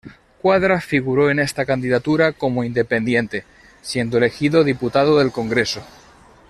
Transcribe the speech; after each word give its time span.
Cuadra 0.41 0.81
figuró 0.81 1.29
en 1.29 1.37
esta 1.37 1.63
candidatura 1.63 2.31
como 2.33 2.63
independiente, 2.63 3.43
siendo 3.83 4.17
elegido 4.17 4.63
Diputado 4.63 5.19
del 5.19 5.31
Congreso. 5.31 5.83